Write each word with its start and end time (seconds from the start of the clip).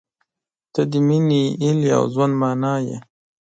•ته 0.73 0.81
د 0.91 0.93
مینې، 1.07 1.43
هیلې، 1.63 1.89
او 1.97 2.03
ژوند 2.13 2.33
معنی 2.41 2.75
یې. 2.87 2.97